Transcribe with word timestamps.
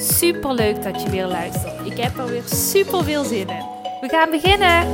Super 0.00 0.54
leuk 0.54 0.82
dat 0.82 1.02
je 1.02 1.10
weer 1.10 1.26
luistert. 1.26 1.86
Ik 1.86 1.98
heb 1.98 2.16
er 2.16 2.26
weer 2.26 2.42
super 2.42 3.04
veel 3.04 3.24
zin 3.24 3.48
in. 3.48 3.64
We 4.00 4.08
gaan 4.08 4.30
beginnen. 4.30 4.90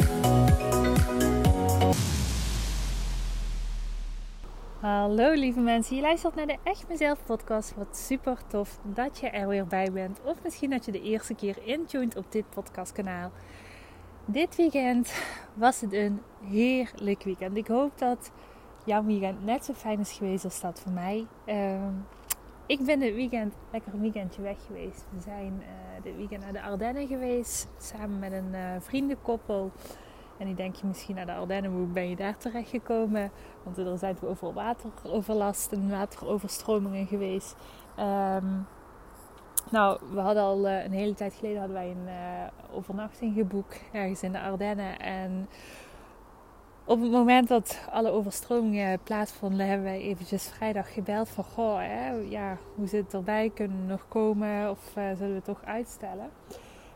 Hallo 4.81 5.33
lieve 5.33 5.61
mensen, 5.61 5.97
je 5.97 6.03
luistert 6.03 6.35
naar 6.35 6.47
de 6.47 6.57
Echt 6.63 6.89
Mezelf 6.89 7.25
podcast. 7.27 7.75
Wat 7.77 7.97
super 7.97 8.39
tof 8.47 8.79
dat 8.83 9.19
je 9.19 9.29
er 9.29 9.49
weer 9.49 9.67
bij 9.67 9.93
bent. 9.93 10.21
Of 10.25 10.37
misschien 10.43 10.71
dat 10.71 10.85
je 10.85 10.93
de 10.93 11.03
eerste 11.03 11.35
keer 11.35 11.57
intuned 11.65 12.17
op 12.17 12.33
dit 12.33 12.51
podcastkanaal. 12.51 13.31
Dit 14.25 14.57
weekend 14.57 15.13
was 15.55 15.81
het 15.81 15.93
een 15.93 16.21
heerlijk 16.45 17.23
weekend. 17.23 17.57
Ik 17.57 17.67
hoop 17.67 17.99
dat 17.99 18.31
jouw 18.85 19.05
weekend 19.05 19.45
net 19.45 19.65
zo 19.65 19.73
fijn 19.73 20.01
is 20.01 20.13
geweest 20.13 20.45
als 20.45 20.61
dat 20.61 20.81
voor 20.81 20.93
mij. 20.93 21.27
Uh, 21.47 21.75
ik 22.67 22.85
ben 22.85 23.01
dit 23.01 23.15
weekend 23.15 23.55
lekker 23.73 23.95
een 23.95 24.01
weekendje 24.01 24.43
weg 24.43 24.57
geweest. 24.67 25.05
We 25.11 25.21
zijn 25.21 25.53
uh, 25.61 26.03
dit 26.03 26.17
weekend 26.17 26.43
naar 26.43 26.53
de 26.53 26.63
Ardennen 26.63 27.07
geweest. 27.07 27.69
Samen 27.79 28.19
met 28.19 28.33
een 28.33 28.51
uh, 28.53 28.61
vriendenkoppel. 28.79 29.71
En 30.39 30.47
die 30.47 30.55
denk 30.55 30.75
je 30.75 30.87
misschien 30.87 31.15
naar 31.15 31.27
de 31.27 31.35
Ardennen, 31.35 31.71
hoe 31.71 31.87
ben 31.87 32.09
je 32.09 32.17
daar 32.17 32.37
terecht 32.37 32.69
gekomen? 32.69 33.31
Want 33.63 33.79
er 33.79 33.99
zijn 33.99 34.17
we 34.21 34.27
over 34.27 34.53
wateroverlast 34.53 35.73
en 35.73 35.91
wateroverstromingen 35.91 37.07
geweest. 37.07 37.57
Um, 37.99 38.67
nou, 39.71 39.99
we 40.13 40.21
hadden 40.21 40.43
al 40.43 40.67
uh, 40.67 40.85
een 40.85 40.93
hele 40.93 41.15
tijd 41.15 41.35
geleden 41.35 41.59
hadden 41.59 41.77
wij 41.77 41.91
een 41.91 42.09
overnachting 42.73 43.35
geboekt 43.35 43.83
ergens 43.93 44.23
in 44.23 44.33
de 44.33 44.41
Ardennen. 44.41 44.99
En 44.99 45.49
op 46.85 47.01
het 47.01 47.11
moment 47.11 47.49
dat 47.49 47.81
alle 47.91 48.11
overstromingen 48.11 49.01
plaatsvonden, 49.03 49.67
hebben 49.67 49.87
wij 49.87 50.01
eventjes 50.01 50.49
vrijdag 50.49 50.93
gebeld 50.93 51.29
van 51.29 51.45
goh, 51.45 51.79
hè, 51.79 52.11
ja, 52.11 52.57
hoe 52.75 52.87
zit 52.87 53.05
het 53.05 53.15
erbij? 53.15 53.51
Kunnen 53.55 53.81
we 53.81 53.93
nog 53.93 54.09
komen 54.09 54.71
of 54.71 54.97
uh, 54.99 55.05
zullen 55.17 55.35
we 55.35 55.43
toch 55.43 55.65
uitstellen? 55.65 56.31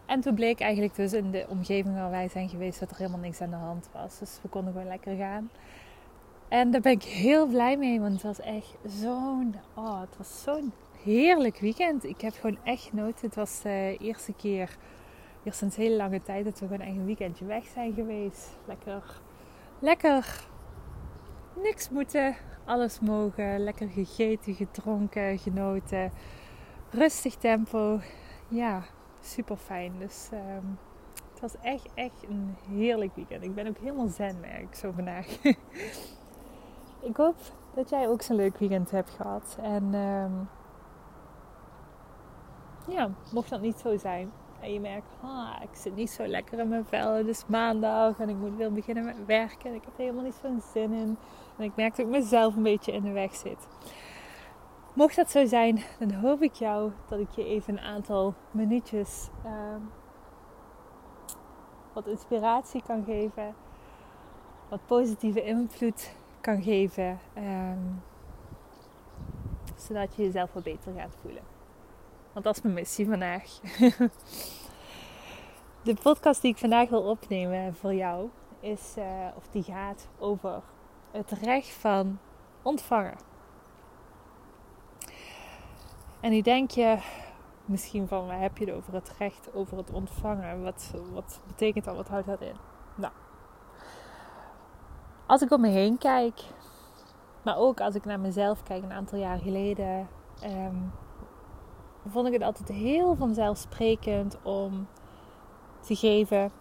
En 0.06 0.20
toen 0.20 0.34
bleek 0.34 0.60
eigenlijk 0.60 0.94
dus 0.94 1.12
in 1.12 1.30
de 1.30 1.46
omgeving 1.48 1.94
waar 1.94 2.10
wij 2.10 2.28
zijn 2.28 2.48
geweest 2.48 2.80
dat 2.80 2.90
er 2.90 2.96
helemaal 2.96 3.18
niks 3.18 3.40
aan 3.40 3.50
de 3.50 3.56
hand 3.56 3.88
was. 3.92 4.18
Dus 4.18 4.38
we 4.42 4.48
konden 4.48 4.72
gewoon 4.72 4.88
lekker 4.88 5.16
gaan. 5.16 5.50
En 6.48 6.70
daar 6.70 6.80
ben 6.80 6.92
ik 6.92 7.02
heel 7.02 7.46
blij 7.46 7.76
mee, 7.76 8.00
want 8.00 8.12
het 8.12 8.22
was 8.22 8.40
echt 8.40 8.74
zo'n, 8.86 9.54
oh, 9.74 10.00
het 10.00 10.16
was 10.16 10.42
zo'n 10.42 10.72
heerlijk 11.02 11.58
weekend. 11.58 12.04
Ik 12.04 12.20
heb 12.20 12.34
gewoon 12.40 12.58
echt 12.64 12.82
genoten. 12.82 13.26
Het 13.26 13.34
was 13.34 13.62
de 13.62 13.96
eerste 14.00 14.32
keer, 14.32 14.76
hier 15.42 15.52
sinds 15.52 15.76
hele 15.76 15.96
lange 15.96 16.22
tijd, 16.22 16.44
dat 16.44 16.60
we 16.60 16.66
gewoon 16.66 16.86
echt 16.86 16.96
een 16.96 17.06
weekendje 17.06 17.44
weg 17.44 17.66
zijn 17.66 17.92
geweest. 17.92 18.56
Lekker 18.66 19.20
lekker 19.78 20.46
niks 21.62 21.90
moeten, 21.90 22.36
alles 22.64 23.00
mogen. 23.00 23.58
Lekker 23.58 23.88
gegeten, 23.88 24.54
gedronken, 24.54 25.38
genoten. 25.38 26.12
Rustig 26.90 27.34
tempo. 27.34 28.00
Ja, 28.48 28.82
super 29.20 29.56
fijn. 29.56 29.92
Dus 29.98 30.28
um, 30.32 30.78
het 31.30 31.40
was 31.40 31.56
echt, 31.62 31.88
echt 31.94 32.24
een 32.28 32.56
heerlijk 32.68 33.14
weekend. 33.14 33.44
Ik 33.44 33.54
ben 33.54 33.68
ook 33.68 33.78
helemaal 33.78 34.08
zen, 34.08 34.40
merk 34.40 34.62
ik 34.62 34.74
zo 34.74 34.92
vandaag. 34.92 35.26
ik 37.10 37.16
hoop 37.16 37.36
dat 37.74 37.90
jij 37.90 38.08
ook 38.08 38.22
zo'n 38.22 38.36
leuk 38.36 38.58
weekend 38.58 38.90
hebt 38.90 39.10
gehad. 39.10 39.58
En 39.62 39.94
um, 39.94 40.48
ja, 42.88 43.10
mocht 43.32 43.50
dat 43.50 43.60
niet 43.60 43.78
zo 43.78 43.96
zijn, 43.96 44.32
en 44.60 44.72
je 44.72 44.80
merkt, 44.80 45.06
ah, 45.22 45.56
ik 45.62 45.76
zit 45.76 45.94
niet 45.94 46.10
zo 46.10 46.26
lekker 46.26 46.58
in 46.58 46.68
mijn 46.68 46.84
vel. 46.84 47.12
Het 47.12 47.26
is 47.26 47.44
maandag 47.46 48.18
en 48.18 48.28
ik 48.28 48.36
moet 48.36 48.56
weer 48.56 48.72
beginnen 48.72 49.04
met 49.04 49.26
werken. 49.26 49.70
En 49.70 49.74
ik 49.74 49.84
heb 49.84 49.92
er 49.94 50.00
helemaal 50.00 50.24
niet 50.24 50.38
zo'n 50.42 50.62
zin 50.72 50.92
in. 50.92 51.18
En 51.56 51.64
ik 51.64 51.76
merk 51.76 51.96
dat 51.96 52.06
ik 52.06 52.12
mezelf 52.12 52.56
een 52.56 52.62
beetje 52.62 52.92
in 52.92 53.02
de 53.02 53.12
weg 53.12 53.34
zit. 53.34 53.68
Mocht 54.94 55.16
dat 55.16 55.30
zo 55.30 55.46
zijn, 55.46 55.82
dan 55.98 56.12
hoop 56.12 56.42
ik 56.42 56.52
jou 56.52 56.92
dat 57.08 57.18
ik 57.18 57.30
je 57.30 57.44
even 57.44 57.72
een 57.72 57.84
aantal 57.84 58.34
minuutjes 58.50 59.28
uh, 59.44 59.52
wat 61.92 62.06
inspiratie 62.06 62.82
kan 62.86 63.04
geven. 63.04 63.54
Wat 64.68 64.86
positieve 64.86 65.42
invloed 65.42 66.14
kan 66.40 66.62
geven. 66.62 67.18
Um, 67.36 68.02
zodat 69.76 70.14
je 70.14 70.22
jezelf 70.22 70.52
wat 70.52 70.62
beter 70.62 70.92
gaat 70.96 71.16
voelen. 71.20 71.57
Want 72.38 72.50
dat 72.50 72.56
is 72.56 72.62
mijn 72.62 72.74
missie 72.74 73.06
vandaag. 73.06 73.42
De 75.88 75.94
podcast 76.02 76.42
die 76.42 76.50
ik 76.50 76.58
vandaag 76.58 76.88
wil 76.88 77.02
opnemen 77.02 77.74
voor 77.74 77.94
jou 77.94 78.28
is, 78.60 78.94
uh, 78.98 79.04
of 79.36 79.48
die 79.50 79.62
gaat 79.62 80.08
over 80.18 80.62
het 81.10 81.30
recht 81.30 81.68
van 81.68 82.18
ontvangen. 82.62 83.16
En 86.20 86.30
nu 86.30 86.40
denk 86.40 86.70
je 86.70 86.98
misschien 87.64 88.08
van, 88.08 88.26
waar 88.26 88.40
heb 88.40 88.58
je 88.58 88.64
het 88.64 88.74
over 88.74 88.94
het 88.94 89.12
recht 89.18 89.54
over 89.54 89.76
het 89.76 89.90
ontvangen? 89.90 90.62
Wat, 90.62 90.94
wat 91.12 91.40
betekent 91.46 91.84
dat? 91.84 91.96
Wat 91.96 92.08
houdt 92.08 92.26
dat 92.26 92.40
in? 92.40 92.56
Nou, 92.94 93.12
als 95.26 95.42
ik 95.42 95.50
om 95.50 95.60
me 95.60 95.68
heen 95.68 95.98
kijk, 95.98 96.40
maar 97.42 97.56
ook 97.56 97.80
als 97.80 97.94
ik 97.94 98.04
naar 98.04 98.20
mezelf 98.20 98.62
kijk 98.62 98.82
een 98.82 98.92
aantal 98.92 99.18
jaar 99.18 99.38
geleden, 99.38 100.08
um, 100.44 100.92
vond 102.10 102.26
ik 102.26 102.32
het 102.32 102.42
altijd 102.42 102.68
heel 102.68 103.16
vanzelfsprekend 103.16 104.38
om 104.42 104.86
te 105.80 105.96
geven, 105.96 106.52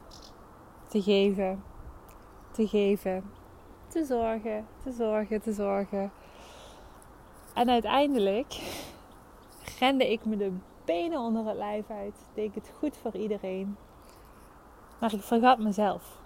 te 0.87 1.01
geven, 1.01 1.63
te 2.51 2.67
geven, 2.67 3.23
te 3.87 4.05
zorgen, 4.05 4.67
te 4.83 4.91
zorgen, 4.91 5.41
te 5.41 5.53
zorgen. 5.53 6.11
En 7.53 7.69
uiteindelijk 7.69 8.61
rende 9.79 10.11
ik 10.11 10.25
me 10.25 10.37
de 10.37 10.51
benen 10.85 11.19
onder 11.19 11.45
het 11.45 11.57
lijf 11.57 11.89
uit, 11.89 12.15
deed 12.33 12.49
ik 12.49 12.55
het 12.55 12.71
goed 12.77 12.97
voor 12.97 13.15
iedereen, 13.15 13.77
maar 14.99 15.13
ik 15.13 15.21
vergat 15.21 15.59
mezelf. 15.59 16.21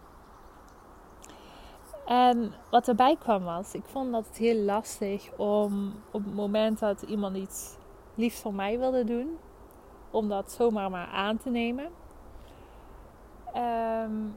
En 2.05 2.53
wat 2.69 2.88
erbij 2.88 3.15
kwam 3.15 3.43
was, 3.43 3.73
ik 3.73 3.85
vond 3.85 4.11
dat 4.11 4.27
het 4.27 4.38
heel 4.38 4.63
lastig 4.63 5.31
om 5.38 5.93
op 6.11 6.23
het 6.23 6.35
moment 6.35 6.79
dat 6.79 7.01
iemand 7.01 7.35
iets 7.35 7.75
liefst 8.21 8.41
voor 8.41 8.53
mij 8.53 8.79
wilde 8.79 9.03
doen, 9.03 9.37
om 10.11 10.29
dat 10.29 10.51
zomaar 10.51 10.89
maar 10.89 11.07
aan 11.07 11.37
te 11.37 11.49
nemen. 11.49 11.89
Um, 13.55 14.35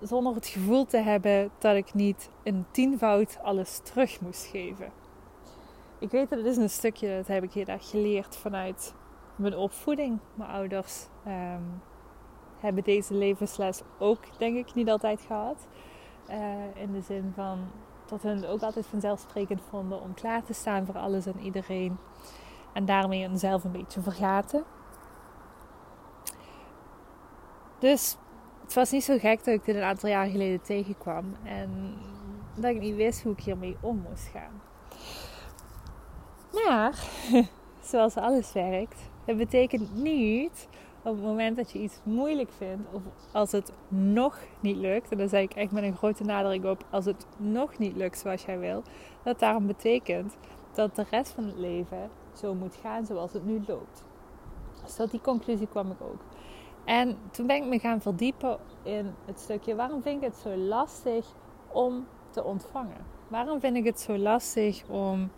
zonder 0.00 0.34
het 0.34 0.46
gevoel 0.46 0.84
te 0.84 0.96
hebben 0.96 1.50
dat 1.58 1.76
ik 1.76 1.94
niet 1.94 2.30
een 2.42 2.64
tienvoud 2.70 3.38
alles 3.42 3.78
terug 3.78 4.20
moest 4.20 4.44
geven. 4.44 4.92
Ik 5.98 6.10
weet 6.10 6.30
dat 6.30 6.38
het 6.38 6.48
is 6.48 6.56
een 6.56 6.70
stukje, 6.70 7.16
dat 7.16 7.26
heb 7.26 7.42
ik 7.42 7.52
heel 7.52 7.64
erg 7.64 7.90
geleerd 7.90 8.36
vanuit 8.36 8.94
mijn 9.36 9.56
opvoeding. 9.56 10.18
Mijn 10.34 10.50
ouders 10.50 11.06
um, 11.26 11.82
hebben 12.58 12.82
deze 12.82 13.14
levensles 13.14 13.82
ook, 13.98 14.38
denk 14.38 14.56
ik, 14.56 14.74
niet 14.74 14.90
altijd 14.90 15.20
gehad. 15.20 15.66
Uh, 16.30 16.82
in 16.82 16.92
de 16.92 17.00
zin 17.00 17.32
van 17.34 17.58
dat 18.06 18.22
hun 18.22 18.36
het 18.36 18.46
ook 18.46 18.62
altijd 18.62 18.86
vanzelfsprekend 18.86 19.60
vonden 19.68 20.00
om 20.00 20.14
klaar 20.14 20.42
te 20.42 20.52
staan 20.52 20.86
voor 20.86 20.98
alles 20.98 21.26
en 21.26 21.40
iedereen. 21.40 21.98
En 22.74 22.84
daarmee 22.84 23.26
hunzelf 23.26 23.64
een 23.64 23.72
beetje 23.72 24.00
vergaten. 24.00 24.64
Dus 27.78 28.16
het 28.62 28.74
was 28.74 28.90
niet 28.90 29.04
zo 29.04 29.18
gek 29.18 29.44
dat 29.44 29.54
ik 29.54 29.64
dit 29.64 29.76
een 29.76 29.82
aantal 29.82 30.08
jaar 30.08 30.26
geleden 30.26 30.62
tegenkwam. 30.62 31.24
En 31.44 31.94
dat 32.54 32.70
ik 32.70 32.80
niet 32.80 32.96
wist 32.96 33.22
hoe 33.22 33.32
ik 33.32 33.40
hiermee 33.40 33.76
om 33.80 34.04
moest 34.08 34.26
gaan. 34.26 34.62
Maar, 36.52 37.04
zoals 37.90 38.16
alles 38.16 38.52
werkt, 38.52 39.00
het 39.24 39.36
betekent 39.36 39.94
niet 39.94 40.68
op 41.02 41.14
het 41.14 41.24
moment 41.24 41.56
dat 41.56 41.70
je 41.70 41.78
iets 41.78 42.00
moeilijk 42.02 42.50
vindt, 42.56 42.92
of 42.92 43.02
als 43.32 43.52
het 43.52 43.72
nog 43.88 44.38
niet 44.60 44.76
lukt, 44.76 45.10
en 45.10 45.18
dan 45.18 45.28
zeg 45.28 45.42
ik 45.42 45.54
echt 45.54 45.72
met 45.72 45.82
een 45.82 45.96
grote 45.96 46.24
nadruk 46.24 46.64
op, 46.64 46.84
als 46.90 47.04
het 47.04 47.26
nog 47.36 47.78
niet 47.78 47.96
lukt 47.96 48.18
zoals 48.18 48.44
jij 48.44 48.58
wil, 48.58 48.82
dat 49.22 49.38
daarom 49.38 49.66
betekent 49.66 50.36
dat 50.72 50.96
de 50.96 51.04
rest 51.10 51.32
van 51.32 51.44
het 51.44 51.56
leven 51.56 52.10
zo 52.38 52.54
moet 52.54 52.78
gaan 52.82 53.06
zoals 53.06 53.32
het 53.32 53.44
nu 53.44 53.62
loopt. 53.66 54.04
Dus 54.82 54.96
tot 54.96 55.10
die 55.10 55.20
conclusie 55.20 55.66
kwam 55.66 55.90
ik 55.90 56.00
ook. 56.00 56.20
En 56.84 57.18
toen 57.30 57.46
ben 57.46 57.56
ik 57.56 57.66
me 57.68 57.78
gaan 57.78 58.00
verdiepen 58.00 58.58
in 58.82 59.14
het 59.24 59.40
stukje 59.40 59.74
waarom 59.74 60.02
vind 60.02 60.22
ik 60.22 60.28
het 60.28 60.36
zo 60.36 60.56
lastig 60.56 61.26
om 61.72 62.06
te 62.30 62.44
ontvangen? 62.44 63.06
Waarom 63.28 63.60
vind 63.60 63.76
ik 63.76 63.84
het 63.84 64.00
zo 64.00 64.16
lastig 64.16 64.84
om 64.88 65.30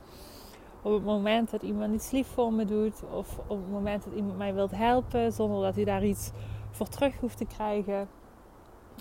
Op 0.87 0.93
het 0.93 1.05
moment 1.05 1.51
dat 1.51 1.63
iemand 1.63 1.95
iets 1.95 2.11
lief 2.11 2.27
voor 2.27 2.53
me 2.53 2.65
doet, 2.65 3.03
of 3.11 3.39
op 3.39 3.59
het 3.59 3.71
moment 3.71 4.05
dat 4.05 4.13
iemand 4.15 4.39
mij 4.39 4.55
wilt 4.55 4.71
helpen 4.71 5.33
zonder 5.33 5.63
dat 5.63 5.75
hij 5.75 5.85
daar 5.85 6.05
iets 6.05 6.31
voor 6.71 6.89
terug 6.89 7.21
hoeft 7.21 7.37
te 7.37 7.45
krijgen, 7.45 8.09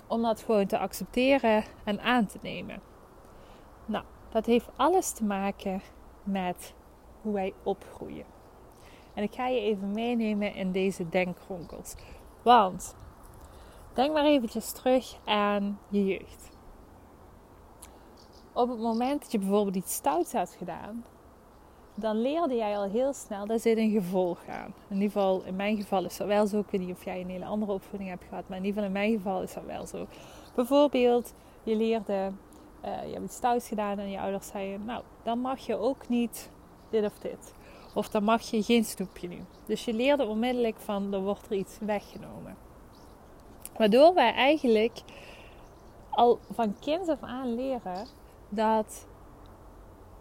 om 0.06 0.22
dat 0.22 0.42
gewoon 0.42 0.66
te 0.66 0.78
accepteren 0.78 1.64
en 1.84 2.00
aan 2.00 2.26
te 2.26 2.38
nemen. 2.42 2.80
Nou, 3.84 4.04
dat 4.28 4.46
heeft 4.46 4.68
alles 4.76 5.12
te 5.12 5.24
maken 5.24 5.80
met 6.22 6.74
hoe 7.26 7.34
wij 7.34 7.54
opgroeien. 7.62 8.24
En 9.14 9.22
ik 9.22 9.34
ga 9.34 9.46
je 9.46 9.60
even 9.60 9.90
meenemen 9.90 10.54
in 10.54 10.72
deze 10.72 11.08
denkkronkels. 11.08 11.94
Want 12.42 12.94
denk 13.92 14.12
maar 14.12 14.24
eventjes 14.24 14.72
terug 14.72 15.18
aan 15.24 15.78
je 15.88 16.04
jeugd. 16.04 16.50
Op 18.52 18.68
het 18.68 18.78
moment 18.78 19.20
dat 19.20 19.32
je 19.32 19.38
bijvoorbeeld 19.38 19.76
iets 19.76 19.94
stouts 19.94 20.32
had 20.32 20.50
gedaan, 20.58 21.04
dan 21.94 22.20
leerde 22.20 22.54
jij 22.54 22.76
al 22.76 22.88
heel 22.88 23.12
snel, 23.12 23.46
daar 23.46 23.58
zit 23.58 23.76
een 23.76 23.90
gevolg 23.90 24.46
aan. 24.48 24.74
In 24.88 24.94
ieder 24.94 25.10
geval, 25.10 25.42
in 25.44 25.56
mijn 25.56 25.76
geval 25.76 26.04
is 26.04 26.16
dat 26.16 26.26
wel 26.26 26.46
zo. 26.46 26.58
Ik 26.58 26.70
weet 26.70 26.80
niet 26.80 26.96
of 26.96 27.04
jij 27.04 27.20
een 27.20 27.30
hele 27.30 27.44
andere 27.44 27.72
opvoeding 27.72 28.10
hebt 28.10 28.24
gehad, 28.28 28.48
maar 28.48 28.58
in 28.58 28.64
ieder 28.64 28.82
geval 28.82 28.96
in 28.96 29.06
mijn 29.06 29.16
geval 29.16 29.42
is 29.42 29.54
dat 29.54 29.64
wel 29.64 29.86
zo. 29.86 30.06
Bijvoorbeeld, 30.54 31.34
je 31.62 31.76
leerde, 31.76 32.32
uh, 32.84 33.06
je 33.06 33.12
hebt 33.12 33.24
iets 33.24 33.36
stouts 33.36 33.68
gedaan 33.68 33.98
en 33.98 34.10
je 34.10 34.20
ouders 34.20 34.46
zeiden, 34.46 34.84
nou, 34.84 35.02
dan 35.22 35.38
mag 35.38 35.58
je 35.58 35.76
ook 35.76 36.08
niet 36.08 36.50
dit 37.00 37.10
of 37.10 37.18
dit. 37.18 37.54
Of 37.94 38.08
dan 38.08 38.24
mag 38.24 38.42
je 38.42 38.62
geen 38.62 38.84
snoepje 38.84 39.28
nu. 39.28 39.38
Dus 39.66 39.84
je 39.84 39.92
leerde 39.92 40.24
onmiddellijk 40.24 40.76
van, 40.78 41.12
er 41.12 41.20
wordt 41.20 41.46
er 41.50 41.56
iets 41.56 41.78
weggenomen. 41.80 42.56
Waardoor 43.76 44.14
wij 44.14 44.32
eigenlijk 44.32 45.02
al 46.10 46.38
van 46.52 46.78
kind 46.80 47.08
af 47.08 47.22
aan 47.22 47.54
leren 47.54 48.06
dat 48.48 49.06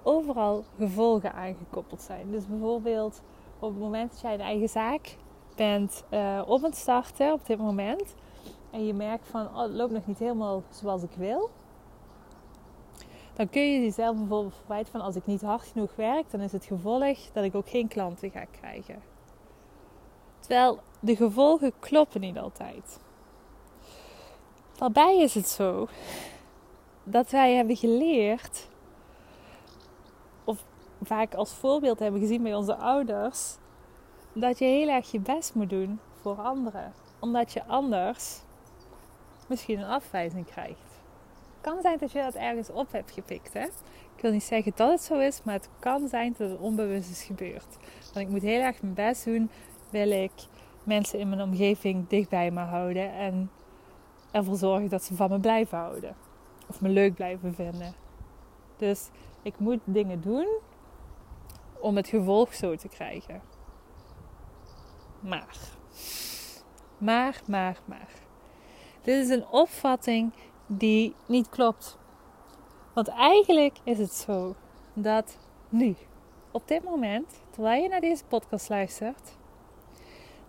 overal 0.03 0.63
gevolgen 0.77 1.33
aangekoppeld 1.33 2.01
zijn. 2.01 2.31
Dus 2.31 2.47
bijvoorbeeld 2.47 3.21
op 3.59 3.69
het 3.69 3.79
moment 3.79 4.11
dat 4.11 4.21
jij 4.21 4.33
een 4.33 4.39
eigen 4.39 4.69
zaak 4.69 5.15
bent 5.55 6.03
uh, 6.11 6.41
op 6.45 6.61
het 6.61 6.75
starten 6.75 7.33
op 7.33 7.45
dit 7.45 7.57
moment. 7.57 8.15
En 8.71 8.85
je 8.85 8.93
merkt 8.93 9.27
van 9.27 9.45
oh, 9.45 9.61
het 9.61 9.71
loopt 9.71 9.91
nog 9.91 10.05
niet 10.05 10.19
helemaal 10.19 10.63
zoals 10.69 11.03
ik 11.03 11.13
wil. 11.17 11.49
Dan 13.35 13.49
kun 13.49 13.71
je 13.71 13.81
jezelf 13.81 14.17
bijvoorbeeld 14.17 14.55
verwijten 14.55 14.91
van 14.91 15.01
als 15.01 15.15
ik 15.15 15.25
niet 15.25 15.41
hard 15.41 15.63
genoeg 15.63 15.95
werk, 15.95 16.31
dan 16.31 16.39
is 16.39 16.51
het 16.51 16.65
gevolg 16.65 17.17
dat 17.33 17.43
ik 17.43 17.55
ook 17.55 17.69
geen 17.69 17.87
klanten 17.87 18.31
ga 18.31 18.45
krijgen. 18.59 19.01
Terwijl 20.39 20.79
de 20.99 21.15
gevolgen 21.15 21.73
kloppen 21.79 22.21
niet 22.21 22.37
altijd. 22.37 22.99
Daarbij 24.77 25.19
is 25.19 25.33
het 25.33 25.47
zo 25.47 25.87
dat 27.03 27.29
wij 27.29 27.53
hebben 27.53 27.75
geleerd 27.75 28.67
vaak 31.01 31.33
als 31.33 31.53
voorbeeld 31.53 31.99
hebben 31.99 32.19
gezien 32.19 32.43
bij 32.43 32.55
onze 32.55 32.75
ouders, 32.75 33.57
dat 34.33 34.59
je 34.59 34.65
heel 34.65 34.87
erg 34.87 35.11
je 35.11 35.19
best 35.19 35.53
moet 35.53 35.69
doen 35.69 35.99
voor 36.21 36.41
anderen. 36.41 36.93
Omdat 37.19 37.53
je 37.53 37.65
anders 37.65 38.39
misschien 39.47 39.79
een 39.79 39.89
afwijzing 39.89 40.45
krijgt. 40.45 40.84
Kan 41.65 41.81
zijn 41.81 41.97
dat 41.97 42.11
je 42.11 42.21
dat 42.21 42.33
ergens 42.35 42.69
op 42.69 42.91
hebt 42.91 43.11
gepikt. 43.11 43.53
Hè? 43.53 43.63
Ik 44.15 44.21
wil 44.21 44.31
niet 44.31 44.43
zeggen 44.43 44.71
dat 44.75 44.91
het 44.91 45.01
zo 45.01 45.19
is, 45.19 45.43
maar 45.43 45.53
het 45.53 45.69
kan 45.79 46.07
zijn 46.07 46.35
dat 46.37 46.49
het 46.49 46.59
onbewust 46.59 47.09
is 47.09 47.23
gebeurd. 47.23 47.77
Want 48.13 48.25
ik 48.25 48.29
moet 48.29 48.41
heel 48.41 48.61
erg 48.61 48.81
mijn 48.81 48.93
best 48.93 49.25
doen, 49.25 49.49
wil 49.89 50.11
ik 50.11 50.31
mensen 50.83 51.19
in 51.19 51.29
mijn 51.29 51.41
omgeving 51.41 52.07
dicht 52.07 52.29
bij 52.29 52.51
me 52.51 52.59
houden 52.59 53.13
en 53.13 53.51
ervoor 54.31 54.55
zorgen 54.55 54.89
dat 54.89 55.03
ze 55.03 55.15
van 55.15 55.29
me 55.29 55.39
blijven 55.39 55.77
houden. 55.77 56.15
Of 56.69 56.81
me 56.81 56.89
leuk 56.89 57.13
blijven 57.13 57.55
vinden. 57.55 57.93
Dus 58.77 59.09
ik 59.41 59.59
moet 59.59 59.79
dingen 59.83 60.21
doen 60.21 60.47
om 61.79 61.95
het 61.95 62.07
gevolg 62.07 62.53
zo 62.53 62.75
te 62.75 62.87
krijgen. 62.87 63.41
Maar, 65.19 65.57
maar, 66.97 67.41
maar, 67.47 67.77
maar. 67.85 68.09
Dit 69.01 69.23
is 69.23 69.29
een 69.29 69.47
opvatting 69.47 70.31
die 70.67 71.15
niet 71.25 71.49
klopt. 71.49 71.97
Want 72.93 73.07
eigenlijk 73.07 73.77
is 73.83 73.97
het 73.97 74.13
zo 74.13 74.55
dat 74.93 75.37
nu, 75.69 75.95
op 76.51 76.67
dit 76.67 76.83
moment, 76.83 77.41
terwijl 77.49 77.81
je 77.81 77.89
naar 77.89 78.01
deze 78.01 78.25
podcast 78.25 78.69
luistert, 78.69 79.37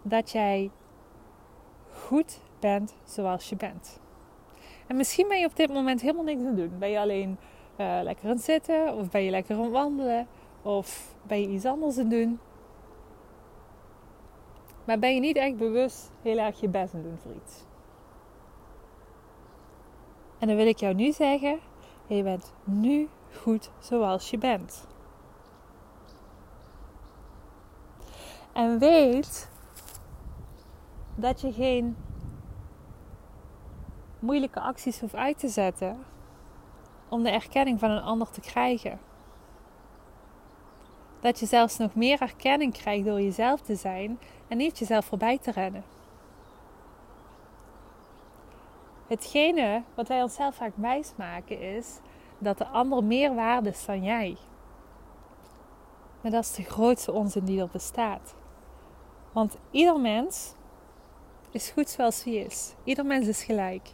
dat 0.03 0.31
jij 0.31 0.71
goed 1.91 2.41
bent 2.61 2.95
zoals 3.05 3.49
je 3.49 3.57
bent. 3.57 4.01
En 4.87 4.97
misschien 4.97 5.29
ben 5.29 5.39
je 5.39 5.47
op 5.47 5.57
dit 5.57 5.73
moment 5.73 6.01
helemaal 6.01 6.25
niks 6.25 6.41
aan 6.41 6.47
het 6.47 6.57
doen. 6.57 6.79
Ben 6.79 6.91
je 6.91 6.99
alleen 6.99 7.39
uh, 7.77 7.99
lekker 8.03 8.25
aan 8.25 8.35
het 8.35 8.45
zitten 8.45 8.95
of 8.95 9.11
ben 9.11 9.23
je 9.23 9.31
lekker 9.31 9.57
aan 9.57 9.63
het 9.63 9.73
wandelen 9.73 10.27
of 10.63 11.15
ben 11.23 11.41
je 11.41 11.49
iets 11.49 11.65
anders 11.65 11.99
aan 11.99 12.09
doen. 12.09 12.39
Maar 14.85 14.99
ben 14.99 15.15
je 15.15 15.21
niet 15.21 15.37
echt 15.37 15.57
bewust 15.57 16.11
heel 16.23 16.39
erg 16.39 16.61
je 16.61 16.69
best 16.69 16.95
aan 16.95 17.03
doen 17.03 17.19
voor 17.23 17.33
iets. 17.33 17.65
En 20.38 20.47
dan 20.47 20.56
wil 20.56 20.67
ik 20.67 20.79
jou 20.79 20.94
nu 20.94 21.12
zeggen: 21.12 21.59
je 22.06 22.23
bent 22.23 22.53
nu 22.65 23.09
goed 23.43 23.71
zoals 23.79 24.31
je 24.31 24.38
bent. 24.38 24.87
En 28.53 28.79
weet 28.79 29.50
dat 31.15 31.41
je 31.41 31.53
geen 31.53 31.97
moeilijke 34.19 34.61
acties 34.61 35.00
hoeft 35.00 35.15
uit 35.15 35.38
te 35.38 35.49
zetten 35.49 35.99
om 37.09 37.23
de 37.23 37.31
erkenning 37.31 37.79
van 37.79 37.91
een 37.91 38.03
ander 38.03 38.31
te 38.31 38.41
krijgen. 38.41 38.99
Dat 41.21 41.41
je 41.41 41.47
zelfs 41.47 41.77
nog 41.77 41.94
meer 41.94 42.21
erkenning 42.21 42.73
krijgt 42.73 43.05
door 43.05 43.21
jezelf 43.21 43.61
te 43.61 43.75
zijn 43.75 44.19
en 44.49 44.56
niet 44.56 44.79
jezelf 44.79 45.05
voorbij 45.05 45.39
te 45.39 45.50
rennen. 45.50 45.95
Hetgene 49.06 49.82
wat 49.94 50.08
wij 50.08 50.23
onszelf 50.23 50.55
vaak 50.55 50.73
wijsmaken 50.75 51.61
is 51.61 51.99
dat 52.38 52.58
de 52.58 52.67
ander 52.67 53.05
meer 53.05 53.35
waard 53.35 53.67
is 53.67 53.85
dan 53.85 54.03
jij. 54.03 54.37
Maar 56.20 56.31
dat 56.31 56.44
is 56.44 56.55
de 56.55 56.62
grootste 56.62 57.12
onzin 57.12 57.44
die 57.44 57.61
er 57.61 57.69
bestaat. 57.73 58.35
Want 59.32 59.56
ieder 59.70 60.00
mens 60.00 60.55
is 61.50 61.70
goed 61.70 61.88
zoals 61.88 62.25
hij 62.25 62.35
is. 62.35 62.75
Ieder 62.85 63.06
mens 63.06 63.26
is 63.26 63.44
gelijk. 63.44 63.91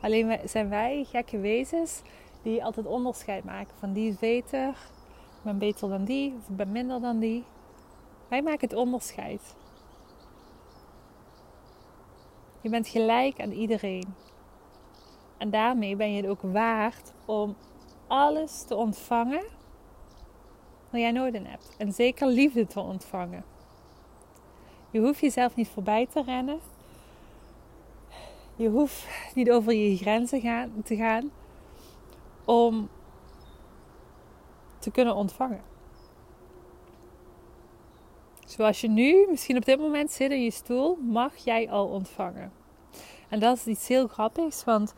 Alleen 0.00 0.38
zijn 0.44 0.68
wij 0.68 1.06
gekke 1.10 1.38
wezens 1.38 2.02
die 2.42 2.64
altijd 2.64 2.86
onderscheid 2.86 3.44
maken 3.44 3.74
van 3.78 3.92
die 3.92 4.08
is 4.08 4.16
beter, 4.16 4.68
ik 4.68 5.42
ben 5.42 5.58
beter 5.58 5.88
dan 5.88 6.04
die 6.04 6.34
of 6.34 6.48
ik 6.48 6.56
ben 6.56 6.72
minder 6.72 7.00
dan 7.00 7.18
die. 7.18 7.44
Wij 8.28 8.42
maken 8.42 8.68
het 8.68 8.78
onderscheid. 8.78 9.56
Je 12.60 12.68
bent 12.68 12.88
gelijk 12.88 13.40
aan 13.40 13.50
iedereen. 13.50 14.14
En 15.38 15.50
daarmee 15.50 15.96
ben 15.96 16.12
je 16.12 16.16
het 16.22 16.30
ook 16.30 16.42
waard 16.42 17.12
om 17.24 17.56
alles 18.06 18.62
te 18.62 18.74
ontvangen 18.74 19.44
wat 20.90 21.00
jij 21.00 21.10
nodig 21.10 21.42
hebt. 21.46 21.74
En 21.78 21.92
zeker 21.92 22.26
liefde 22.26 22.66
te 22.66 22.80
ontvangen. 22.80 23.44
Je 24.90 25.00
hoeft 25.00 25.20
jezelf 25.20 25.54
niet 25.54 25.68
voorbij 25.68 26.06
te 26.06 26.22
rennen. 26.22 26.60
Je 28.56 28.68
hoeft 28.68 29.06
niet 29.34 29.50
over 29.50 29.72
je 29.72 29.96
grenzen 29.96 30.40
gaan, 30.40 30.82
te 30.84 30.96
gaan 30.96 31.30
om 32.44 32.88
te 34.78 34.90
kunnen 34.90 35.14
ontvangen. 35.14 35.62
Zoals 38.46 38.80
je 38.80 38.88
nu 38.88 39.26
misschien 39.30 39.56
op 39.56 39.64
dit 39.64 39.78
moment 39.78 40.10
zit 40.10 40.30
in 40.30 40.42
je 40.42 40.50
stoel, 40.50 40.96
mag 40.96 41.36
jij 41.36 41.70
al 41.70 41.86
ontvangen. 41.86 42.52
En 43.28 43.40
dat 43.40 43.56
is 43.56 43.66
iets 43.66 43.88
heel 43.88 44.06
grappigs, 44.06 44.64
want 44.64 44.94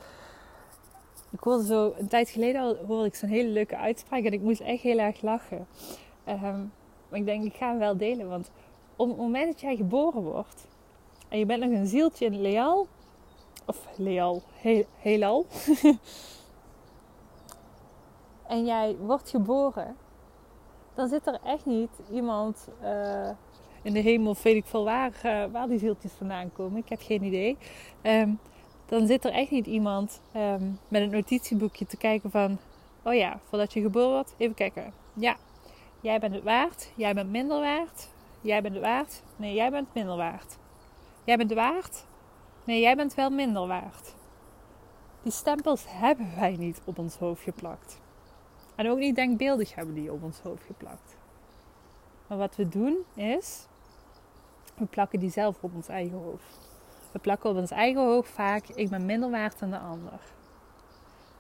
ik 1.31 1.41
hoorde 1.41 1.65
zo 1.65 1.95
een 1.99 2.09
tijd 2.09 2.29
geleden 2.29 2.61
al 2.61 2.77
hoorde 2.77 3.07
ik 3.07 3.15
zo'n 3.15 3.29
hele 3.29 3.49
leuke 3.49 3.77
uitspraak 3.77 4.23
en 4.23 4.33
ik 4.33 4.41
moest 4.41 4.61
echt 4.61 4.83
heel 4.83 4.99
erg 4.99 5.23
lachen. 5.23 5.67
Ehm, 6.25 6.65
maar 7.09 7.19
ik 7.19 7.25
denk, 7.25 7.45
ik 7.45 7.55
ga 7.55 7.69
hem 7.69 7.79
wel 7.79 7.97
delen, 7.97 8.29
want 8.29 8.51
op 8.97 9.09
het 9.09 9.17
moment 9.17 9.47
dat 9.47 9.61
jij 9.61 9.77
geboren 9.77 10.23
wordt 10.23 10.69
en 11.29 11.39
je 11.39 11.47
bent 11.47 11.61
nog 11.61 11.71
een 11.71 11.87
zieltje 11.87 12.27
in 12.27 12.41
leal, 12.41 12.87
of 13.67 13.89
leal, 13.97 14.43
heel, 14.53 14.85
heelal, 14.99 15.47
en 18.47 18.65
jij 18.65 18.97
wordt 18.97 19.31
geboren, 19.31 19.97
dan 20.95 21.09
zit 21.09 21.27
er 21.27 21.39
echt 21.45 21.67
niet 21.67 21.91
iemand 22.13 22.69
uh, 22.83 23.31
in 23.83 23.93
de 23.93 23.99
hemel, 23.99 24.37
weet 24.43 24.57
ik 24.57 24.67
veel 24.67 24.85
waar, 24.85 25.21
uh, 25.25 25.45
waar 25.53 25.69
die 25.69 25.79
zieltjes 25.79 26.13
vandaan 26.13 26.53
komen. 26.53 26.79
Ik 26.79 26.89
heb 26.89 27.01
geen 27.03 27.23
idee. 27.23 27.57
Um, 28.03 28.39
dan 28.91 29.07
zit 29.07 29.25
er 29.25 29.33
echt 29.33 29.51
niet 29.51 29.67
iemand 29.67 30.21
um, 30.37 30.79
met 30.89 31.03
een 31.03 31.11
notitieboekje 31.11 31.87
te 31.87 31.97
kijken 31.97 32.31
van, 32.31 32.59
oh 33.03 33.15
ja, 33.15 33.41
voordat 33.49 33.73
je 33.73 33.81
geboren 33.81 34.11
wordt, 34.11 34.35
even 34.37 34.55
kijken. 34.55 34.93
Ja, 35.15 35.37
jij 36.01 36.19
bent 36.19 36.35
het 36.35 36.43
waard, 36.43 36.91
jij 36.97 37.15
bent 37.15 37.31
minder 37.31 37.61
waard, 37.61 38.09
jij 38.41 38.63
bent 38.63 38.75
het 38.75 38.83
waard, 38.83 39.23
nee, 39.37 39.55
jij 39.55 39.71
bent 39.71 39.95
minder 39.95 40.17
waard. 40.17 40.59
Jij 41.25 41.37
bent 41.37 41.53
waard, 41.53 42.05
nee, 42.65 42.81
jij 42.81 42.97
bent 42.97 43.15
wel 43.15 43.31
minder 43.31 43.67
waard. 43.67 44.15
Die 45.23 45.33
stempels 45.33 45.85
hebben 45.87 46.35
wij 46.37 46.57
niet 46.57 46.81
op 46.85 46.99
ons 46.99 47.17
hoofd 47.17 47.43
geplakt. 47.43 48.01
En 48.75 48.91
ook 48.91 48.99
niet 48.99 49.15
denkbeeldig 49.17 49.75
hebben 49.75 49.95
die 49.95 50.13
op 50.13 50.23
ons 50.23 50.41
hoofd 50.41 50.65
geplakt. 50.67 51.17
Maar 52.27 52.39
wat 52.39 52.57
we 52.57 52.69
doen 52.69 52.97
is, 53.15 53.67
we 54.75 54.85
plakken 54.85 55.21
die 55.21 55.31
zelf 55.31 55.57
op 55.61 55.75
ons 55.75 55.89
eigen 55.89 56.19
hoofd. 56.19 56.70
We 57.13 57.19
plakken 57.19 57.51
op 57.51 57.57
ons 57.57 57.71
eigen 57.71 58.03
hoofd 58.03 58.31
vaak, 58.31 58.67
ik 58.69 58.89
ben 58.89 59.07
minder 59.07 59.31
waard 59.31 59.59
dan 59.59 59.71
de 59.71 59.79
ander. 59.79 60.21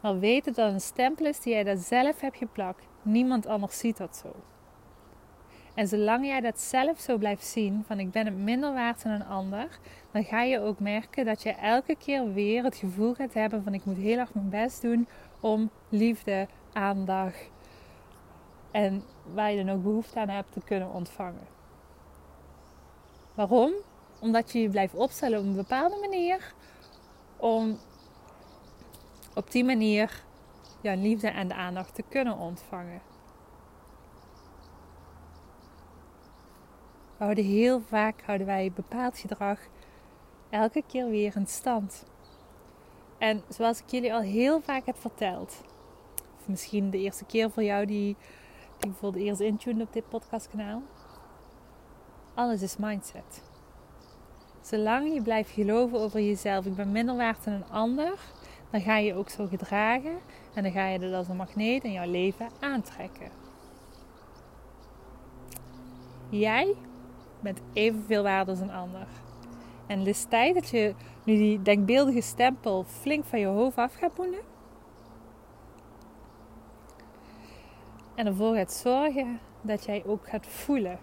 Maar 0.00 0.18
weten 0.18 0.52
dat 0.52 0.72
een 0.72 0.80
stempel 0.80 1.26
is 1.26 1.40
die 1.40 1.52
jij 1.52 1.64
daar 1.64 1.76
zelf 1.76 2.20
hebt 2.20 2.36
geplakt. 2.36 2.84
Niemand 3.02 3.46
anders 3.46 3.78
ziet 3.78 3.96
dat 3.96 4.16
zo. 4.16 4.34
En 5.74 5.88
zolang 5.88 6.26
jij 6.26 6.40
dat 6.40 6.60
zelf 6.60 7.00
zo 7.00 7.18
blijft 7.18 7.44
zien, 7.44 7.84
van 7.86 7.98
ik 7.98 8.10
ben 8.10 8.26
het 8.26 8.36
minder 8.36 8.72
waard 8.72 9.02
dan 9.02 9.12
een 9.12 9.26
ander, 9.26 9.78
dan 10.12 10.24
ga 10.24 10.42
je 10.42 10.60
ook 10.60 10.78
merken 10.80 11.24
dat 11.24 11.42
je 11.42 11.50
elke 11.50 11.96
keer 11.96 12.32
weer 12.32 12.64
het 12.64 12.76
gevoel 12.76 13.14
gaat 13.14 13.34
hebben 13.34 13.62
van 13.62 13.74
ik 13.74 13.84
moet 13.84 13.96
heel 13.96 14.18
erg 14.18 14.34
mijn 14.34 14.48
best 14.48 14.82
doen 14.82 15.08
om 15.40 15.70
liefde, 15.88 16.48
aandacht 16.72 17.50
en 18.70 19.02
waar 19.34 19.52
je 19.52 19.64
dan 19.64 19.74
ook 19.74 19.82
behoefte 19.82 20.18
aan 20.18 20.28
hebt 20.28 20.52
te 20.52 20.60
kunnen 20.64 20.92
ontvangen. 20.92 21.46
Waarom? 23.34 23.72
Omdat 24.20 24.52
je 24.52 24.62
je 24.62 24.68
blijft 24.68 24.94
opstellen 24.94 25.38
op 25.38 25.44
een 25.44 25.56
bepaalde 25.56 25.96
manier 26.00 26.54
om 27.36 27.78
op 29.34 29.50
die 29.50 29.64
manier 29.64 30.22
jouw 30.80 30.96
liefde 30.96 31.28
en 31.28 31.48
de 31.48 31.54
aandacht 31.54 31.94
te 31.94 32.02
kunnen 32.08 32.36
ontvangen. 32.36 33.00
We 37.16 37.26
houden 37.26 37.44
heel 37.44 37.80
vaak 37.80 38.22
houden 38.24 38.46
wij 38.46 38.72
bepaald 38.74 39.18
gedrag 39.18 39.58
elke 40.50 40.82
keer 40.86 41.08
weer 41.08 41.36
in 41.36 41.46
stand. 41.46 42.04
En 43.18 43.42
zoals 43.48 43.80
ik 43.80 43.90
jullie 43.90 44.14
al 44.14 44.20
heel 44.20 44.60
vaak 44.60 44.86
heb 44.86 44.96
verteld, 44.96 45.60
of 46.38 46.48
misschien 46.48 46.90
de 46.90 46.98
eerste 46.98 47.24
keer 47.24 47.50
voor 47.50 47.62
jou 47.62 47.86
die, 47.86 48.16
die 48.78 48.92
voor 48.92 49.12
het 49.12 49.22
eerst 49.22 49.40
intune 49.40 49.82
op 49.82 49.92
dit 49.92 50.08
podcastkanaal, 50.08 50.82
alles 52.34 52.62
is 52.62 52.76
mindset. 52.76 53.49
Zolang 54.60 55.14
je 55.14 55.22
blijft 55.22 55.50
geloven 55.50 55.98
over 55.98 56.20
jezelf, 56.20 56.66
ik 56.66 56.74
ben 56.74 56.92
minder 56.92 57.16
waard 57.16 57.44
dan 57.44 57.52
een 57.52 57.70
ander, 57.70 58.12
dan 58.70 58.80
ga 58.80 58.96
je 58.96 59.14
ook 59.14 59.28
zo 59.28 59.46
gedragen 59.46 60.18
en 60.54 60.62
dan 60.62 60.72
ga 60.72 60.86
je 60.86 60.98
dat 60.98 61.12
als 61.12 61.28
een 61.28 61.36
magneet 61.36 61.84
in 61.84 61.92
jouw 61.92 62.10
leven 62.10 62.48
aantrekken. 62.60 63.30
Jij 66.28 66.74
bent 67.40 67.60
evenveel 67.72 68.22
waard 68.22 68.48
als 68.48 68.60
een 68.60 68.72
ander. 68.72 69.06
En 69.86 69.98
het 69.98 70.08
is 70.08 70.24
tijd 70.24 70.54
dat 70.54 70.68
je 70.68 70.94
nu 71.24 71.36
die 71.36 71.62
denkbeeldige 71.62 72.20
stempel 72.20 72.84
flink 72.84 73.24
van 73.24 73.38
je 73.38 73.46
hoofd 73.46 73.76
af 73.76 73.94
gaat 73.94 74.14
boenen. 74.14 74.40
En 78.14 78.26
ervoor 78.26 78.54
gaat 78.54 78.72
zorgen 78.72 79.40
dat 79.62 79.84
jij 79.84 80.02
ook 80.06 80.28
gaat 80.28 80.46
voelen. 80.46 80.98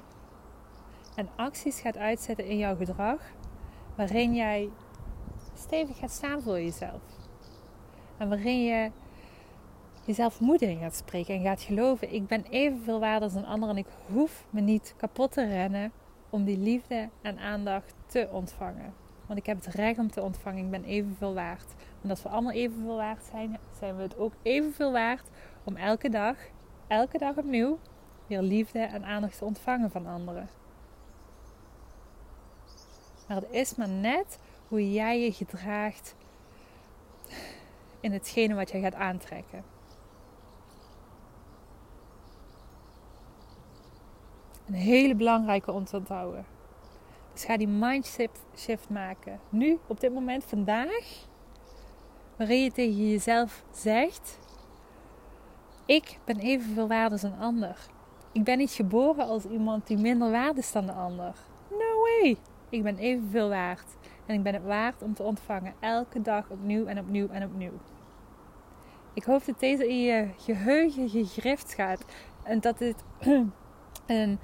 En 1.15 1.29
acties 1.35 1.79
gaat 1.79 1.97
uitzetten 1.97 2.45
in 2.45 2.57
jouw 2.57 2.75
gedrag. 2.75 3.21
Waarin 3.97 4.35
jij 4.35 4.69
stevig 5.53 5.97
gaat 5.97 6.11
staan 6.11 6.41
voor 6.41 6.59
jezelf. 6.59 7.01
En 8.17 8.29
waarin 8.29 8.63
je 8.63 8.91
jezelf 10.05 10.39
moed 10.39 10.61
in 10.61 10.79
gaat 10.79 10.95
spreken 10.95 11.35
en 11.35 11.41
gaat 11.41 11.61
geloven: 11.61 12.13
ik 12.13 12.27
ben 12.27 12.45
evenveel 12.49 12.99
waard 12.99 13.21
als 13.21 13.33
een 13.33 13.45
ander 13.45 13.69
en 13.69 13.77
ik 13.77 13.87
hoef 14.13 14.45
me 14.49 14.61
niet 14.61 14.93
kapot 14.97 15.31
te 15.31 15.47
rennen 15.47 15.91
om 16.29 16.43
die 16.43 16.57
liefde 16.57 17.09
en 17.21 17.37
aandacht 17.37 17.93
te 18.05 18.29
ontvangen. 18.31 18.93
Want 19.25 19.39
ik 19.39 19.45
heb 19.45 19.65
het 19.65 19.75
recht 19.75 19.99
om 19.99 20.11
te 20.11 20.21
ontvangen. 20.21 20.63
Ik 20.63 20.71
ben 20.71 20.83
evenveel 20.83 21.33
waard. 21.33 21.73
En 22.03 22.09
als 22.09 22.23
we 22.23 22.29
allemaal 22.29 22.51
evenveel 22.51 22.95
waard 22.95 23.23
zijn, 23.31 23.57
zijn 23.79 23.95
we 23.95 24.01
het 24.01 24.17
ook 24.17 24.33
evenveel 24.41 24.91
waard 24.91 25.29
om 25.63 25.75
elke 25.75 26.09
dag, 26.09 26.37
elke 26.87 27.17
dag 27.17 27.37
opnieuw, 27.37 27.79
weer 28.27 28.41
liefde 28.41 28.79
en 28.79 29.03
aandacht 29.05 29.37
te 29.37 29.45
ontvangen 29.45 29.91
van 29.91 30.05
anderen. 30.05 30.56
Maar 33.27 33.37
het 33.37 33.51
is 33.51 33.75
maar 33.75 33.89
net 33.89 34.39
hoe 34.67 34.91
jij 34.91 35.21
je 35.21 35.31
gedraagt 35.31 36.15
in 37.99 38.11
hetgene 38.11 38.55
wat 38.55 38.71
jij 38.71 38.81
gaat 38.81 38.93
aantrekken. 38.93 39.63
Een 44.67 44.73
hele 44.73 45.15
belangrijke 45.15 45.71
om 45.71 45.85
te 45.85 45.97
onthouden. 45.97 46.45
Dus 47.33 47.45
ga 47.45 47.57
die 47.57 47.67
mindshift 47.67 48.89
maken. 48.89 49.39
Nu, 49.49 49.79
op 49.87 49.99
dit 49.99 50.13
moment, 50.13 50.43
vandaag. 50.43 51.25
Waarin 52.35 52.63
je 52.63 52.71
tegen 52.71 53.09
jezelf 53.09 53.63
zegt: 53.71 54.39
Ik 55.85 56.19
ben 56.23 56.39
evenveel 56.39 56.87
waard 56.87 57.11
als 57.11 57.23
een 57.23 57.39
ander. 57.39 57.77
Ik 58.31 58.43
ben 58.43 58.57
niet 58.57 58.71
geboren 58.71 59.27
als 59.27 59.45
iemand 59.45 59.87
die 59.87 59.97
minder 59.97 60.31
waard 60.31 60.57
is 60.57 60.71
dan 60.71 60.85
de 60.85 60.91
ander. 60.91 61.33
No 61.69 62.01
way! 62.01 62.37
Ik 62.69 62.83
ben 62.83 62.97
evenveel 62.97 63.49
waard. 63.49 63.95
En 64.25 64.35
ik 64.35 64.43
ben 64.43 64.53
het 64.53 64.63
waard 64.63 65.01
om 65.01 65.13
te 65.13 65.23
ontvangen. 65.23 65.73
Elke 65.79 66.21
dag 66.21 66.49
opnieuw 66.49 66.85
en 66.85 66.99
opnieuw 66.99 67.27
en 67.27 67.43
opnieuw. 67.43 67.79
Ik 69.13 69.23
hoop 69.23 69.45
dat 69.45 69.59
deze 69.59 69.87
in 69.87 70.01
je 70.01 70.29
geheugen 70.37 71.09
gegrift 71.09 71.73
gaat. 71.73 72.05
En 72.43 72.59
dat 72.59 72.77
dit 72.77 73.03
een 74.05 74.39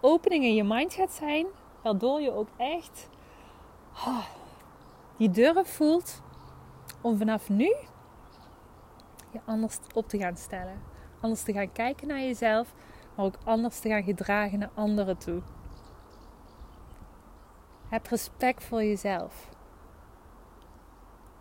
opening 0.00 0.44
in 0.44 0.54
je 0.54 0.64
mind 0.64 0.94
gaat 0.94 1.12
zijn. 1.12 1.46
Waardoor 1.82 2.20
je 2.20 2.32
ook 2.32 2.48
echt 2.56 3.08
oh, 3.94 4.26
die 5.16 5.30
durf 5.30 5.68
voelt 5.68 6.22
om 7.00 7.16
vanaf 7.16 7.48
nu 7.48 7.74
je 9.30 9.40
anders 9.44 9.78
op 9.94 10.08
te 10.08 10.18
gaan 10.18 10.36
stellen. 10.36 10.82
Anders 11.20 11.42
te 11.42 11.52
gaan 11.52 11.72
kijken 11.72 12.08
naar 12.08 12.20
jezelf. 12.20 12.74
Maar 13.14 13.24
ook 13.24 13.38
anders 13.44 13.80
te 13.80 13.88
gaan 13.88 14.02
gedragen 14.02 14.58
naar 14.58 14.70
anderen 14.74 15.18
toe. 15.18 15.42
Heb 17.94 18.06
respect 18.06 18.64
voor 18.64 18.84
jezelf. 18.84 19.48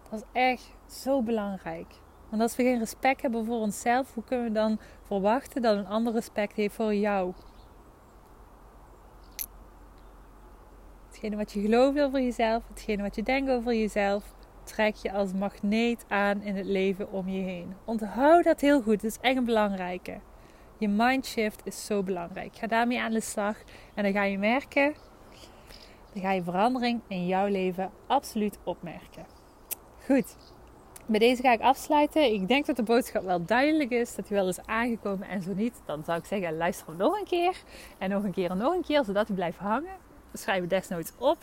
Dat 0.10 0.19
is 0.19 0.41
echt 0.41 0.72
zo 0.88 1.22
belangrijk. 1.22 1.93
Want 2.29 2.41
als 2.41 2.55
we 2.55 2.63
geen 2.63 2.79
respect 2.79 3.22
hebben 3.22 3.45
voor 3.45 3.60
onszelf, 3.60 4.13
hoe 4.13 4.24
kunnen 4.24 4.45
we 4.45 4.51
dan 4.51 4.79
verwachten 5.01 5.62
dat 5.62 5.77
een 5.77 5.88
ander 5.88 6.13
respect 6.13 6.55
heeft 6.55 6.75
voor 6.75 6.93
jou? 6.93 7.33
Hetgene 11.07 11.36
wat 11.36 11.51
je 11.51 11.62
gelooft 11.62 12.00
over 12.00 12.22
jezelf, 12.22 12.67
hetgene 12.67 13.01
wat 13.01 13.15
je 13.15 13.24
denkt 13.24 13.51
over 13.51 13.74
jezelf, 13.74 14.36
trek 14.63 14.95
je 14.95 15.12
als 15.12 15.33
magneet 15.33 16.05
aan 16.07 16.41
in 16.41 16.55
het 16.55 16.65
leven 16.65 17.12
om 17.12 17.29
je 17.29 17.41
heen. 17.41 17.75
Onthoud 17.86 18.43
dat 18.43 18.62
heel 18.62 18.81
goed, 18.81 19.01
dat 19.01 19.12
is 19.12 19.17
echt 19.22 19.38
een 19.38 19.45
belangrijke. 19.45 20.19
Je 20.77 20.88
mindshift 20.88 21.62
is 21.65 21.86
zo 21.86 22.03
belangrijk. 22.03 22.55
Ga 22.55 22.67
daarmee 22.67 23.01
aan 23.01 23.12
de 23.12 23.22
slag 23.22 23.57
en 23.93 24.03
dan 24.03 24.12
ga 24.12 24.24
je 24.24 24.38
merken, 24.38 24.93
dan 26.13 26.22
ga 26.22 26.32
je 26.32 26.43
verandering 26.43 27.01
in 27.08 27.27
jouw 27.27 27.48
leven 27.48 27.91
absoluut 28.08 28.60
opmerken. 28.63 29.25
Goed, 30.05 30.36
bij 31.05 31.20
deze 31.20 31.41
ga 31.41 31.51
ik 31.51 31.62
afsluiten. 31.62 32.34
Ik 32.34 32.48
denk 32.48 32.65
dat 32.65 32.75
de 32.75 32.84
boodschap 32.84 33.24
wel 33.24 33.46
duidelijk 33.46 33.91
is, 33.91 34.15
dat 34.15 34.27
hij 34.27 34.38
wel 34.38 34.48
is 34.48 34.65
aangekomen. 34.65 35.27
En 35.27 35.41
zo 35.41 35.53
niet, 35.53 35.82
dan 35.86 36.03
zou 36.03 36.17
ik 36.20 36.25
zeggen, 36.25 36.58
luister 36.58 36.88
hem 36.88 36.98
nog 36.98 37.20
een 37.20 37.25
keer. 37.25 37.63
En 37.98 38.10
nog 38.10 38.24
een 38.24 38.32
keer 38.32 38.50
en 38.50 38.58
nog 38.58 38.74
een 38.74 38.84
keer, 38.84 39.03
zodat 39.03 39.27
hij 39.27 39.36
blijft 39.36 39.58
hangen. 39.58 39.96
Schrijf 40.34 40.62
het 40.62 40.70
desnoods 40.70 41.12
op. 41.17 41.38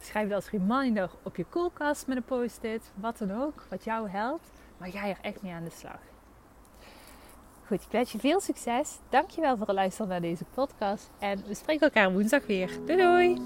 Schrijf 0.00 0.26
het 0.26 0.34
als 0.34 0.50
reminder 0.50 1.10
op 1.22 1.36
je 1.36 1.44
koelkast 1.44 2.06
met 2.06 2.16
een 2.16 2.24
post-it. 2.24 2.92
Wat 2.94 3.18
dan 3.18 3.42
ook, 3.42 3.66
wat 3.70 3.84
jou 3.84 4.08
helpt. 4.08 4.50
Maar 4.76 4.90
ga 4.90 5.06
er 5.06 5.18
echt 5.20 5.42
mee 5.42 5.52
aan 5.52 5.64
de 5.64 5.70
slag. 5.70 6.00
Goed, 7.68 7.82
ik 7.82 7.90
wens 7.90 8.12
je 8.12 8.18
veel 8.18 8.40
succes. 8.40 8.98
Dankjewel 9.10 9.56
voor 9.56 9.66
het 9.66 9.74
luisteren 9.76 10.08
naar 10.08 10.20
deze 10.20 10.44
podcast. 10.54 11.10
En 11.18 11.42
we 11.46 11.54
spreken 11.54 11.82
elkaar 11.82 12.12
woensdag 12.12 12.46
weer. 12.46 12.70
Doei 12.86 12.98
doei! 12.98 13.36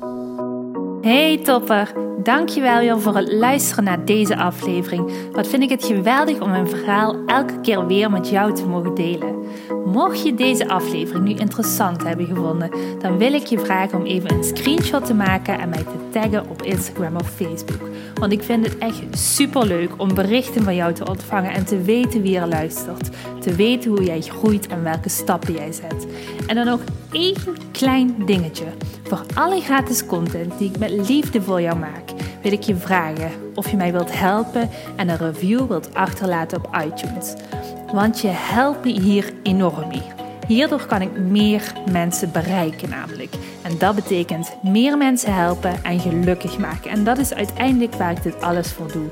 Hey 1.01 1.39
topper, 1.39 1.93
dankjewel 2.23 2.79
weer 2.79 3.01
voor 3.01 3.17
het 3.17 3.33
luisteren 3.33 3.85
naar 3.85 4.05
deze 4.05 4.37
aflevering. 4.37 5.31
Wat 5.33 5.47
vind 5.47 5.63
ik 5.63 5.71
het 5.71 5.85
geweldig 5.85 6.41
om 6.41 6.51
mijn 6.51 6.69
verhaal 6.69 7.17
elke 7.27 7.61
keer 7.61 7.87
weer 7.87 8.11
met 8.11 8.29
jou 8.29 8.55
te 8.55 8.67
mogen 8.67 8.95
delen. 8.95 9.42
Mocht 9.85 10.23
je 10.23 10.35
deze 10.35 10.69
aflevering 10.69 11.25
nu 11.25 11.35
interessant 11.35 12.03
hebben 12.03 12.27
gevonden, 12.27 12.71
dan 12.99 13.19
wil 13.19 13.33
ik 13.33 13.47
je 13.47 13.59
vragen 13.59 13.99
om 13.99 14.05
even 14.05 14.33
een 14.33 14.45
screenshot 14.45 15.07
te 15.07 15.15
maken 15.15 15.59
en 15.59 15.69
mij 15.69 15.83
te 15.83 16.09
taggen 16.11 16.49
op 16.49 16.63
Instagram 16.63 17.17
of 17.17 17.31
Facebook. 17.31 17.89
Want 18.15 18.33
ik 18.33 18.43
vind 18.43 18.67
het 18.67 18.79
echt 18.79 19.03
super 19.11 19.67
leuk 19.67 19.91
om 19.97 20.15
berichten 20.15 20.63
van 20.63 20.75
jou 20.75 20.93
te 20.93 21.09
ontvangen 21.09 21.53
en 21.53 21.65
te 21.65 21.83
weten 21.83 22.23
wie 22.23 22.39
er 22.39 22.49
luistert. 22.49 23.11
Te 23.41 23.55
weten 23.55 23.91
hoe 23.91 24.05
jij 24.05 24.21
groeit 24.21 24.67
en 24.67 24.83
welke 24.83 25.09
stappen 25.09 25.55
jij 25.55 25.73
zet. 25.73 26.07
En 26.47 26.55
dan 26.55 26.67
nog 26.67 26.81
één 27.13 27.37
klein 27.73 28.15
dingetje. 28.27 28.65
Voor 29.03 29.23
alle 29.35 29.61
gratis 29.61 30.07
content 30.07 30.59
die 30.59 30.71
ik 30.71 30.79
met 30.79 30.91
liefde 30.91 31.43
voor 31.43 31.61
jou 31.61 31.79
maak, 31.79 32.11
wil 32.43 32.53
ik 32.53 32.63
je 32.63 32.77
vragen 32.77 33.31
of 33.55 33.71
je 33.71 33.77
mij 33.77 33.93
wilt 33.93 34.19
helpen 34.19 34.71
en 34.97 35.09
een 35.09 35.17
review 35.17 35.67
wilt 35.67 35.95
achterlaten 35.95 36.59
op 36.59 36.77
iTunes. 36.87 37.35
Want 37.93 38.21
je 38.21 38.29
helpt 38.29 38.85
me 38.85 39.01
hier 39.01 39.33
enorm 39.43 39.89
mee. 39.89 40.03
Hierdoor 40.47 40.87
kan 40.87 41.01
ik 41.01 41.19
meer 41.19 41.73
mensen 41.91 42.33
bereiken 42.33 42.89
namelijk. 42.89 43.35
En 43.63 43.79
dat 43.79 43.95
betekent 43.95 44.57
meer 44.63 44.97
mensen 44.97 45.35
helpen 45.35 45.85
en 45.85 46.01
gelukkig 46.01 46.59
maken. 46.59 46.91
En 46.91 47.05
dat 47.05 47.19
is 47.19 47.35
uiteindelijk 47.35 47.95
waar 47.95 48.11
ik 48.11 48.23
dit 48.23 48.41
alles 48.41 48.73
voor 48.73 48.93
doe. 48.93 49.09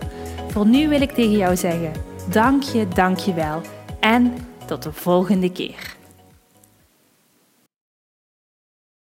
Voor 0.49 0.67
nu 0.67 0.89
wil 0.89 1.01
ik 1.01 1.11
tegen 1.13 1.37
jou 1.37 1.57
zeggen: 1.57 1.93
dank 2.31 2.63
je, 2.63 2.89
dank 2.89 3.19
je 3.19 3.35
wel. 3.35 3.61
En 4.01 4.35
tot 4.67 4.83
de 4.83 4.93
volgende 4.93 5.53
keer. 5.53 5.99